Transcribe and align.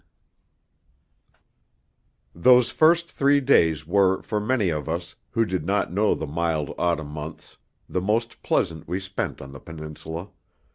II 2.33 2.41
Those 2.41 2.71
first 2.71 3.11
three 3.11 3.39
days 3.39 3.85
were 3.85 4.23
for 4.23 4.39
many 4.39 4.69
of 4.69 4.89
us, 4.89 5.15
who 5.29 5.45
did 5.45 5.63
not 5.63 5.93
know 5.93 6.15
the 6.15 6.25
mild 6.25 6.73
autumn 6.79 7.11
months, 7.11 7.57
the 7.87 8.01
most 8.01 8.41
pleasant 8.41 8.87
we 8.87 8.99
spent 8.99 9.43
on 9.43 9.51
the 9.51 9.59
Peninsula. 9.59 10.29